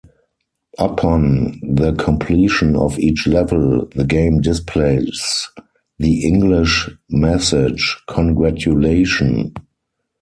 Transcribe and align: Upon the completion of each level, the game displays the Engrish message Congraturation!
Upon 0.79 1.61
the 1.61 1.93
completion 1.93 2.75
of 2.75 2.97
each 2.97 3.27
level, 3.27 3.87
the 3.95 4.03
game 4.03 4.41
displays 4.41 5.47
the 5.99 6.23
Engrish 6.25 6.89
message 7.07 8.01
Congraturation! 8.09 9.53